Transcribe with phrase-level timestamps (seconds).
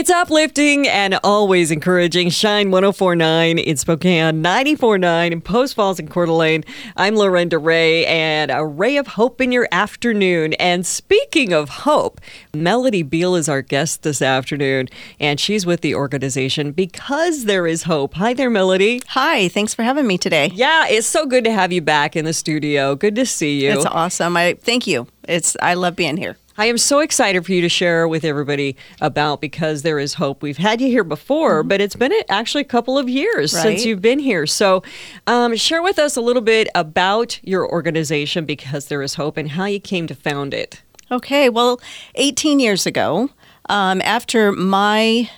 [0.00, 2.30] It's uplifting and always encouraging.
[2.30, 6.64] Shine 1049 in Spokane, 949 in Post Falls and Coeur d'Alene.
[6.96, 10.54] I'm Lorinda Ray, and a ray of hope in your afternoon.
[10.54, 12.18] And speaking of hope,
[12.54, 14.88] Melody Beal is our guest this afternoon,
[15.20, 18.14] and she's with the organization Because There Is Hope.
[18.14, 19.02] Hi there, Melody.
[19.08, 20.50] Hi, thanks for having me today.
[20.54, 22.96] Yeah, it's so good to have you back in the studio.
[22.96, 23.72] Good to see you.
[23.72, 24.34] It's awesome.
[24.34, 25.08] I thank you.
[25.28, 26.38] It's I love being here.
[26.58, 30.42] I am so excited for you to share with everybody about because there is hope.
[30.42, 31.68] We've had you here before, mm-hmm.
[31.68, 33.62] but it's been actually a couple of years right.
[33.62, 34.46] since you've been here.
[34.46, 34.82] So,
[35.26, 39.50] um, share with us a little bit about your organization because there is hope and
[39.50, 40.82] how you came to found it.
[41.10, 41.80] Okay, well,
[42.16, 43.30] 18 years ago,
[43.68, 45.30] um, after my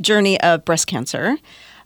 [0.00, 1.36] journey of breast cancer,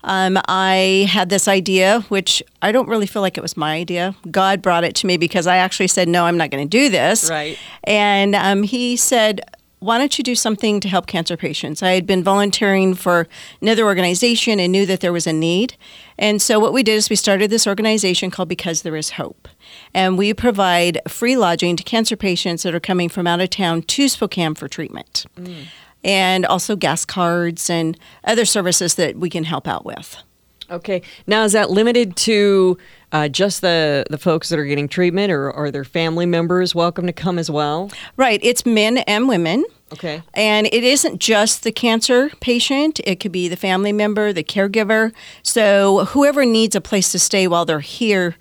[0.04, 4.14] um, I had this idea, which I don't really feel like it was my idea.
[4.30, 6.88] God brought it to me because I actually said, No, I'm not going to do
[6.88, 7.28] this.
[7.28, 7.58] Right.
[7.84, 9.40] And um, He said,
[9.80, 11.82] why don't you do something to help cancer patients?
[11.82, 13.28] I had been volunteering for
[13.62, 15.76] another organization and knew that there was a need.
[16.18, 19.48] And so what we did is we started this organization called Because There Is Hope.
[19.94, 23.82] And we provide free lodging to cancer patients that are coming from out of town
[23.82, 25.26] to Spokane for treatment.
[25.36, 25.66] Mm
[26.04, 30.16] and also gas cards and other services that we can help out with.
[30.70, 31.02] Okay.
[31.26, 32.76] Now, is that limited to
[33.10, 37.06] uh, just the, the folks that are getting treatment, or are their family members welcome
[37.06, 37.90] to come as well?
[38.16, 38.38] Right.
[38.42, 39.64] It's men and women.
[39.94, 40.22] Okay.
[40.34, 45.12] And it isn't just the cancer patient, it could be the family member, the caregiver.
[45.42, 48.36] So, whoever needs a place to stay while they're here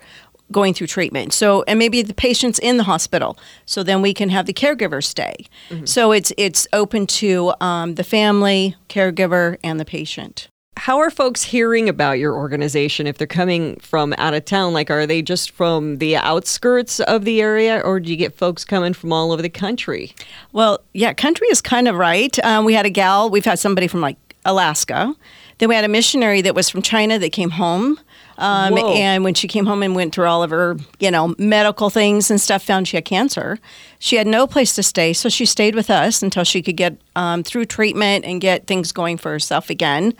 [0.50, 1.32] going through treatment.
[1.32, 3.38] So, and maybe the patient's in the hospital.
[3.66, 5.34] So then we can have the caregiver stay.
[5.70, 5.84] Mm-hmm.
[5.84, 10.48] So it's it's open to um, the family, caregiver, and the patient.
[10.76, 14.72] How are folks hearing about your organization if they're coming from out of town?
[14.72, 18.64] Like, are they just from the outskirts of the area, or do you get folks
[18.64, 20.14] coming from all over the country?
[20.52, 22.38] Well, yeah, country is kind of right.
[22.44, 25.14] Um, we had a gal, we've had somebody from like Alaska.
[25.58, 27.98] Then we had a missionary that was from China that came home.
[28.38, 31.90] Um, and when she came home and went through all of her, you know, medical
[31.90, 33.58] things and stuff, found she had cancer.
[33.98, 36.96] She had no place to stay, so she stayed with us until she could get
[37.16, 40.14] um, through treatment and get things going for herself again.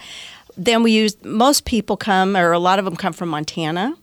[0.56, 3.94] Then we used most people come, or a lot of them come from Montana,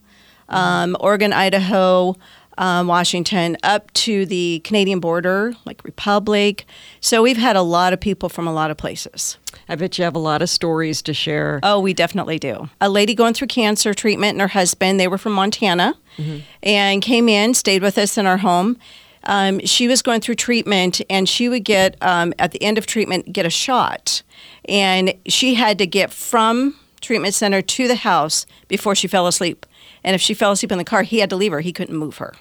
[0.48, 2.16] um, Oregon, Idaho
[2.58, 6.66] um, Washington up to the Canadian border, like Republic.
[7.02, 9.38] So we've had a lot of people from a lot of places.
[9.68, 11.60] I bet you have a lot of stories to share.
[11.64, 12.70] Oh, we definitely do.
[12.82, 16.40] A lady going through cancer treatment and her husband, they were from Montana mm-hmm.
[16.64, 18.78] and came in, stayed with us in our home.
[19.24, 22.86] Um, she was going through treatment and she would get, um, at the end of
[22.86, 24.22] treatment, get a shot.
[24.66, 29.66] And she had to get from treatment center to the house before she fell asleep.
[30.04, 31.62] And if she fell asleep in the car, he had to leave her.
[31.62, 32.34] He couldn't move her.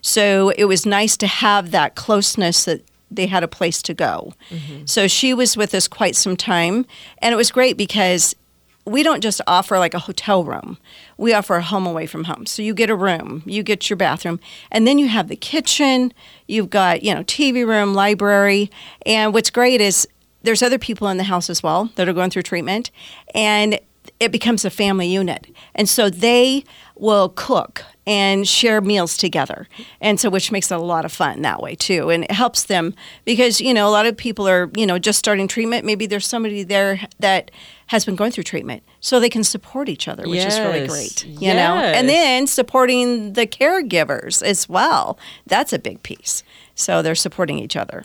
[0.00, 4.34] So it was nice to have that closeness that they had a place to go.
[4.50, 4.86] Mm-hmm.
[4.86, 6.86] So she was with us quite some time.
[7.18, 8.34] And it was great because
[8.84, 10.78] we don't just offer like a hotel room.
[11.16, 12.46] We offer a home away from home.
[12.46, 14.40] So you get a room, you get your bathroom,
[14.70, 16.12] and then you have the kitchen,
[16.46, 18.70] you've got, you know, TV room, library.
[19.04, 20.08] And what's great is
[20.42, 22.90] there's other people in the house as well that are going through treatment
[23.34, 23.78] and
[24.20, 25.46] it becomes a family unit.
[25.74, 26.64] And so they
[26.96, 29.68] will cook and share meals together.
[30.00, 32.10] And so, which makes it a lot of fun that way too.
[32.10, 35.18] And it helps them because, you know, a lot of people are, you know, just
[35.18, 35.84] starting treatment.
[35.84, 37.50] Maybe there's somebody there that
[37.88, 40.54] has been going through treatment so they can support each other, which yes.
[40.54, 41.56] is really great, you yes.
[41.56, 41.76] know?
[41.76, 45.18] And then supporting the caregivers as well.
[45.46, 46.42] That's a big piece.
[46.74, 48.04] So they're supporting each other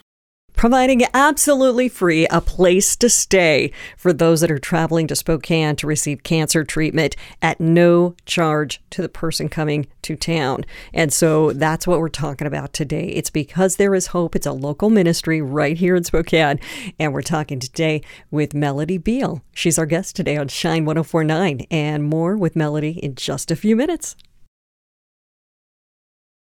[0.56, 5.86] providing absolutely free a place to stay for those that are traveling to Spokane to
[5.86, 10.64] receive cancer treatment at no charge to the person coming to town.
[10.92, 13.08] And so that's what we're talking about today.
[13.08, 14.36] It's because there is hope.
[14.36, 16.60] It's a local ministry right here in Spokane.
[16.98, 19.42] And we're talking today with Melody Beal.
[19.52, 23.76] She's our guest today on Shine 1049 and more with Melody in just a few
[23.76, 24.16] minutes.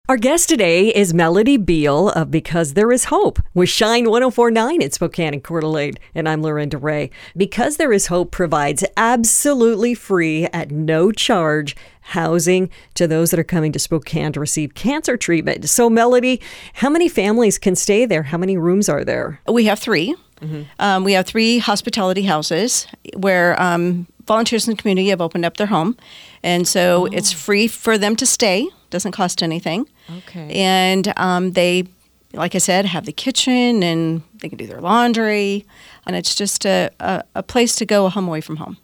[0.09, 4.89] Our guest today is Melody Beal of Because There Is Hope with Shine 1049 in
[4.89, 5.99] Spokane and Coeur d'Alene.
[6.15, 7.11] And I'm Lorinda Ray.
[7.37, 13.43] Because There Is Hope provides absolutely free, at no charge, housing to those that are
[13.43, 15.69] coming to Spokane to receive cancer treatment.
[15.69, 16.41] So, Melody,
[16.73, 18.23] how many families can stay there?
[18.23, 19.39] How many rooms are there?
[19.47, 20.63] We have 3 mm-hmm.
[20.79, 25.57] um, we have three hospitality houses where um, volunteers in the community have opened up
[25.57, 25.95] their home.
[26.41, 27.09] And so oh.
[27.11, 29.87] it's free for them to stay, doesn't cost anything.
[30.17, 30.51] Okay.
[30.53, 31.85] And um, they,
[32.33, 35.65] like I said, have the kitchen and they can do their laundry.
[36.05, 38.77] And it's just a, a, a place to go, a home away from home.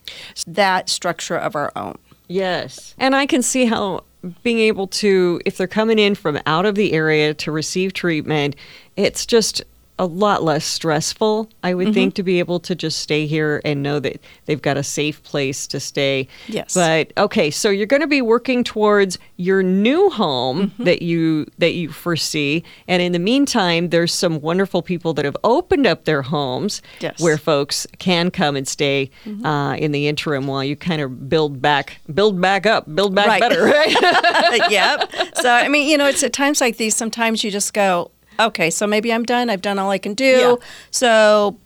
[0.48, 1.98] That structure of our own.
[2.28, 2.96] Yes.
[2.98, 4.04] And I can see how
[4.44, 8.56] being able to, if they're coming in from out of the area to receive treatment,
[8.96, 9.62] it's just
[9.98, 12.16] a lot less stressful, I would think, mm-hmm.
[12.16, 15.68] to be able to just stay here and know that they've got a safe place
[15.68, 16.28] to stay.
[16.48, 16.74] Yes.
[16.74, 20.84] But okay, so you're going to be working towards your new home mm-hmm.
[20.84, 25.38] that you that you foresee, and in the meantime, there's some wonderful people that have
[25.44, 27.20] opened up their homes Yes.
[27.22, 29.46] where folks can come and stay mm-hmm.
[29.46, 33.28] uh, in the interim while you kind of build back, build back up, build back
[33.28, 33.40] Right.
[33.40, 34.70] better, right?
[34.70, 35.12] yep.
[35.36, 36.96] So I mean, you know, it's at times like these.
[36.96, 38.10] Sometimes you just go,
[38.40, 39.50] okay, so maybe I'm done.
[39.50, 40.26] I've done all I can do.
[40.26, 40.56] Yeah.
[40.92, 41.58] So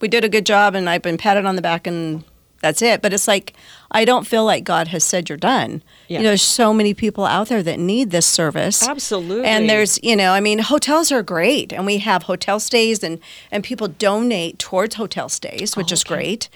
[0.00, 2.24] we did a good job, and I've been patted on the back, and
[2.60, 3.02] that's it.
[3.02, 3.54] But it's like
[3.90, 5.82] I don't feel like God has said you're done.
[6.08, 6.18] Yeah.
[6.18, 8.86] You know, there's so many people out there that need this service.
[8.86, 9.46] Absolutely.
[9.46, 13.18] And there's, you know, I mean, hotels are great, and we have hotel stays, and
[13.50, 16.48] and people donate towards hotel stays, which is great.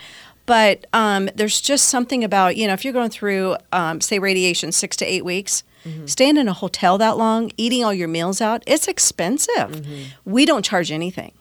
[0.46, 4.72] But um, there's just something about, you know, if you're going through, um, say, radiation
[4.72, 6.06] six to eight weeks, Mm-hmm.
[6.06, 9.70] staying in a hotel that long, eating all your meals out, it's expensive.
[9.70, 10.02] Mm-hmm.
[10.24, 11.32] We don't charge anything.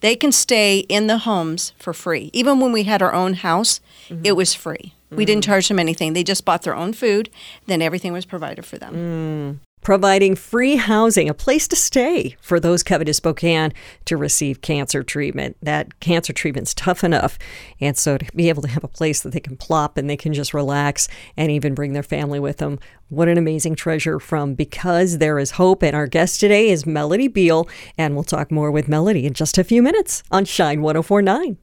[0.00, 2.30] They can stay in the homes for free.
[2.34, 4.36] Even when we had our own house, it mm-hmm.
[4.36, 4.92] was free.
[5.10, 6.12] We didn't charge them anything.
[6.12, 7.30] They just bought their own food,
[7.66, 9.60] then everything was provided for them.
[9.62, 9.65] Mm.
[9.86, 13.72] Providing free housing, a place to stay for those coming to Spokane
[14.04, 15.56] to receive cancer treatment.
[15.62, 17.38] That cancer treatment's tough enough.
[17.80, 20.16] And so to be able to have a place that they can plop and they
[20.16, 21.06] can just relax
[21.36, 22.80] and even bring their family with them.
[23.10, 25.84] What an amazing treasure from Because There Is Hope.
[25.84, 27.68] And our guest today is Melody Beal.
[27.96, 31.58] And we'll talk more with Melody in just a few minutes on Shine 1049.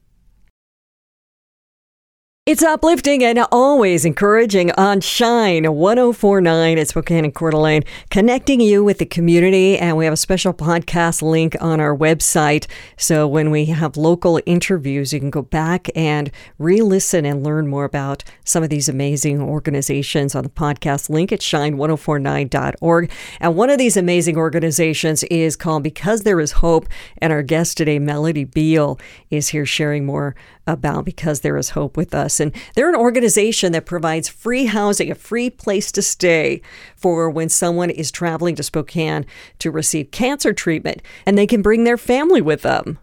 [2.46, 8.84] It's uplifting and always encouraging on Shine 1049 at Spokane and Coeur d'Alene, connecting you
[8.84, 9.78] with the community.
[9.78, 12.66] And we have a special podcast link on our website.
[12.98, 17.66] So when we have local interviews, you can go back and re listen and learn
[17.66, 23.10] more about some of these amazing organizations on the podcast link at shine1049.org.
[23.40, 26.90] And one of these amazing organizations is called Because There Is Hope.
[27.16, 29.00] And our guest today, Melody Beal,
[29.30, 30.34] is here sharing more
[30.66, 32.33] about Because There Is Hope with us.
[32.40, 36.60] And they're an organization that provides free housing, a free place to stay
[36.96, 39.26] for when someone is traveling to Spokane
[39.58, 42.98] to receive cancer treatment, and they can bring their family with them.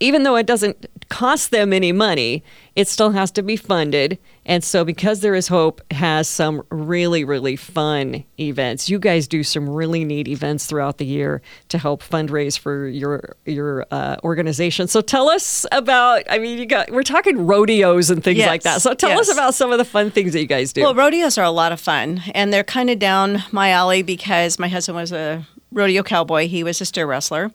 [0.00, 2.42] Even though it doesn't cost them any money,
[2.74, 4.18] it still has to be funded.
[4.44, 8.88] And so, because there is hope, has some really, really fun events.
[8.88, 13.36] You guys do some really neat events throughout the year to help fundraise for your
[13.44, 14.88] your uh, organization.
[14.88, 16.22] So, tell us about.
[16.30, 18.82] I mean, you got we're talking rodeos and things Yes, like that.
[18.82, 20.82] So, tell us about some of the fun things that you guys do.
[20.82, 24.58] Well, rodeos are a lot of fun, and they're kind of down my alley because
[24.58, 26.48] my husband was a rodeo cowboy.
[26.48, 27.52] He was a steer wrestler,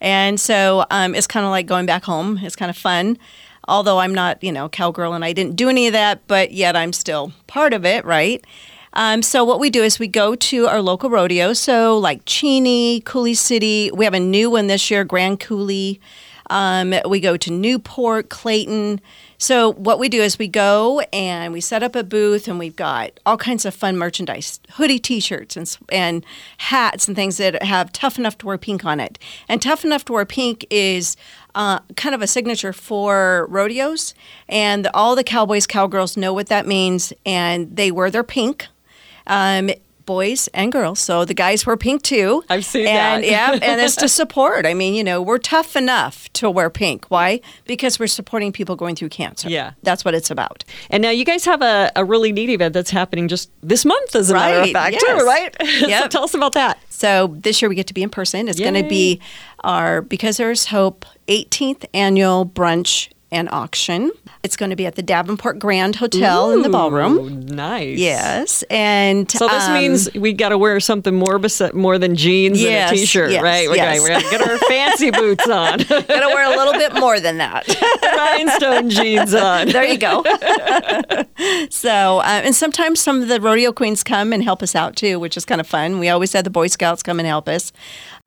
[0.00, 2.38] and so um, it's kind of like going back home.
[2.42, 3.18] It's kind of fun.
[3.70, 6.74] Although I'm not, you know, cowgirl and I didn't do any of that, but yet
[6.74, 8.44] I'm still part of it, right?
[8.94, 11.52] Um, so what we do is we go to our local rodeo.
[11.52, 13.90] So like Cheney, Coulee City.
[13.94, 16.00] We have a new one this year, Grand Coulee.
[16.50, 19.00] Um, we go to Newport, Clayton.
[19.42, 22.76] So what we do is we go and we set up a booth, and we've
[22.76, 26.26] got all kinds of fun merchandise, hoodie T-shirts and and
[26.58, 29.18] hats and things that have "Tough Enough to Wear Pink" on it.
[29.48, 31.16] And "Tough Enough to Wear Pink" is
[31.54, 34.12] uh, kind of a signature for rodeos,
[34.46, 38.66] and all the cowboys, cowgirls know what that means, and they wear their pink.
[39.26, 39.70] Um,
[40.10, 40.98] boys and girls.
[40.98, 42.42] So the guys wear pink too.
[42.50, 43.30] I've seen and, that.
[43.30, 44.66] yeah, and it's to support.
[44.66, 47.06] I mean, you know, we're tough enough to wear pink.
[47.10, 47.40] Why?
[47.64, 49.48] Because we're supporting people going through cancer.
[49.48, 49.74] Yeah.
[49.84, 50.64] That's what it's about.
[50.90, 54.16] And now you guys have a, a really neat event that's happening just this month,
[54.16, 55.20] as a matter of fact, yes.
[55.20, 55.56] too, right?
[56.02, 56.80] so tell us about that.
[56.88, 58.48] So this year we get to be in person.
[58.48, 59.20] It's going to be
[59.60, 64.10] our Because There's Hope 18th annual brunch and auction.
[64.42, 67.46] It's going to be at the Davenport Grand Hotel in the ballroom.
[67.46, 67.98] Nice.
[67.98, 72.16] Yes, and So this um, means we got to wear something more besi- more than
[72.16, 73.70] jeans Yes, and a t-shirt, yes, right?
[73.70, 74.06] We yes.
[74.08, 77.66] got to get our fancy boots on, gotta wear a little bit more than that.
[78.02, 79.68] rhinestone jeans on.
[79.68, 80.22] there you go.
[81.70, 85.18] so, uh, and sometimes some of the rodeo queens come and help us out too,
[85.18, 85.98] which is kind of fun.
[85.98, 87.72] We always had the Boy Scouts come and help us.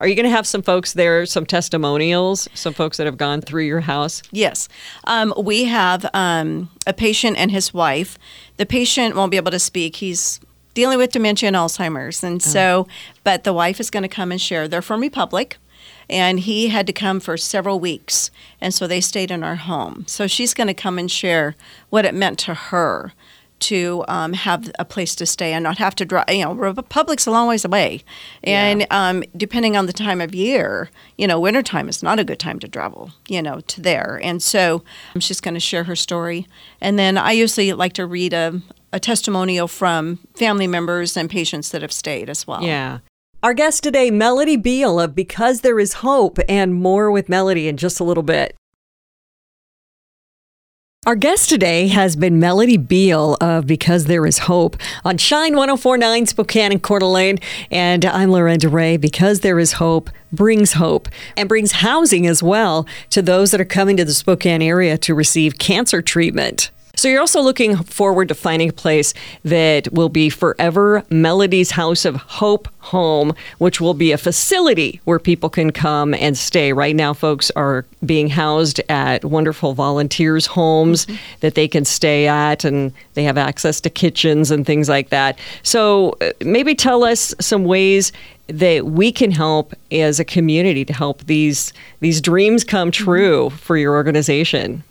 [0.04, 3.40] Are you going to have some folks there, some testimonials, some folks that have gone
[3.40, 4.22] through your house?
[4.32, 4.68] Yes.
[5.04, 8.18] Um, we have um, a patient and his wife.
[8.58, 9.96] The patient won't be able to speak.
[9.96, 10.40] He's
[10.74, 12.22] dealing with dementia and Alzheimer's.
[12.22, 12.86] And so,
[13.22, 14.68] but the wife is going to come and share.
[14.68, 15.56] They're from Republic.
[16.10, 18.30] And he had to come for several weeks.
[18.60, 20.04] And so they stayed in our home.
[20.06, 21.56] So she's going to come and share
[21.88, 23.14] what it meant to her
[23.60, 26.28] to um, have a place to stay and not have to drive.
[26.28, 28.02] You know, Republic's a long ways away,
[28.42, 32.38] and um, depending on the time of year, you know, wintertime is not a good
[32.38, 33.12] time to travel.
[33.28, 34.82] You know, to there, and so
[35.14, 36.46] um, she's going to share her story,
[36.80, 38.60] and then I usually like to read a,
[38.92, 42.62] a testimonial from family members and patients that have stayed as well.
[42.62, 42.98] Yeah.
[43.42, 47.76] Our guest today, Melody Beal of Because There Is Hope, and more with Melody in
[47.76, 48.56] just a little bit.
[51.06, 56.24] Our guest today has been Melody Beal of Because There Is Hope on Shine 1049
[56.24, 57.40] Spokane and Coeur d'Alene.
[57.70, 58.96] And I'm Lorinda Ray.
[58.96, 63.66] Because There Is Hope brings hope and brings housing as well to those that are
[63.66, 66.70] coming to the Spokane area to receive cancer treatment.
[66.96, 72.04] So you're also looking forward to finding a place that will be forever Melody's House
[72.04, 76.72] of Hope home, which will be a facility where people can come and stay.
[76.72, 81.16] Right now, folks are being housed at wonderful volunteers' homes mm-hmm.
[81.40, 85.38] that they can stay at, and they have access to kitchens and things like that.
[85.62, 88.12] So uh, maybe tell us some ways
[88.46, 93.04] that we can help as a community to help these these dreams come mm-hmm.
[93.04, 94.84] true for your organization.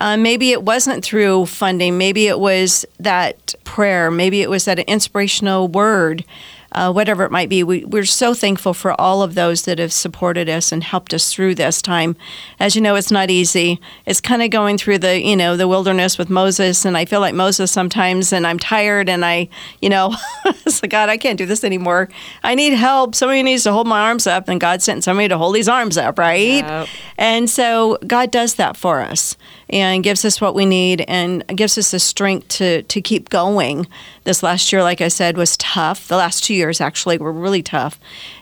[0.00, 4.78] uh, maybe it wasn't through funding, maybe it was that prayer, maybe it was that
[4.80, 6.24] inspirational word
[6.72, 7.62] uh, whatever it might be.
[7.62, 11.32] We, we're so thankful for all of those that have supported us and helped us
[11.32, 12.16] through this time.
[12.58, 13.80] As you know, it's not easy.
[14.06, 17.20] It's kind of going through the, you know, the wilderness with Moses, and I feel
[17.20, 19.48] like Moses sometimes, and I'm tired, and I,
[19.80, 20.14] you know,
[20.46, 22.08] it's like, God, I can't do this anymore.
[22.42, 23.14] I need help.
[23.14, 25.96] Somebody needs to hold my arms up, and God sent somebody to hold these arms
[25.96, 26.64] up, right?
[26.64, 26.88] Yep.
[27.18, 29.36] And so God does that for us
[29.68, 33.86] and gives us what we need and gives us the strength to, to keep going.
[34.24, 36.08] This last year, like I said, was tough.
[36.08, 37.98] The last two years actually were really tough.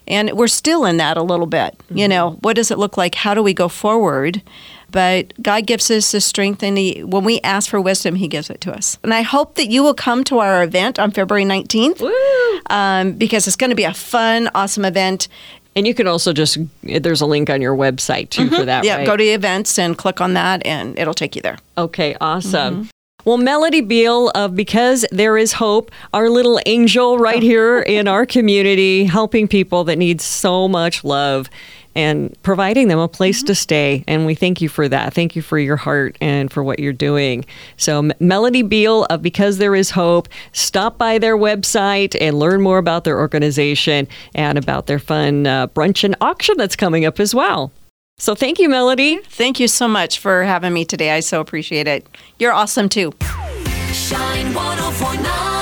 [0.07, 1.79] And we're still in that a little bit.
[1.79, 1.99] Mm-hmm.
[1.99, 3.15] You know, what does it look like?
[3.15, 4.43] How do we go forward?
[4.91, 8.49] But God gives us the strength, and he, when we ask for wisdom, He gives
[8.49, 8.99] it to us.
[9.03, 12.03] And I hope that you will come to our event on February 19th
[12.71, 15.29] um, because it's going to be a fun, awesome event.
[15.77, 18.55] And you can also just, there's a link on your website too mm-hmm.
[18.55, 18.85] for that.
[18.85, 19.07] Yeah, right?
[19.07, 21.59] go to events and click on that, and it'll take you there.
[21.77, 22.85] Okay, awesome.
[22.85, 22.89] Mm-hmm.
[23.29, 28.25] Well, Melody Beal of Because There Is Hope, our little angel right here in our
[28.25, 31.51] community, helping people that need so much love
[31.95, 33.49] and providing them a place mm-hmm.
[33.49, 34.05] to stay.
[34.07, 35.13] And we thank you for that.
[35.13, 37.45] Thank you for your heart and for what you're doing.
[37.77, 42.79] So, Melody Beal of Because There Is Hope, stop by their website and learn more
[42.79, 47.35] about their organization and about their fun uh, brunch and auction that's coming up as
[47.35, 47.73] well.
[48.19, 49.19] So, thank you, Melody.
[49.19, 51.11] Thank you so much for having me today.
[51.13, 52.07] I so appreciate it.
[52.39, 53.13] You're awesome too.
[53.93, 55.58] Shine 1049